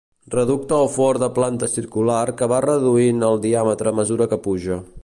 Reducte 0.35 0.77
o 0.85 0.87
fort 0.93 1.21
de 1.23 1.29
planta 1.35 1.69
circular, 1.75 2.25
que 2.41 2.49
va 2.55 2.63
reduint 2.69 3.25
el 3.31 3.41
diàmetre 3.49 3.95
a 3.95 3.99
mesura 4.01 4.31
que 4.35 4.45
puja. 4.51 4.83